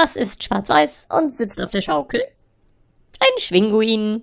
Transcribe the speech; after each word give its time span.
Was 0.00 0.14
ist 0.14 0.44
schwarz-weiß 0.44 1.08
und 1.10 1.32
sitzt 1.32 1.60
auf 1.60 1.72
der 1.72 1.80
Schaukel? 1.80 2.22
Ein 3.18 3.40
Schwinguin. 3.40 4.22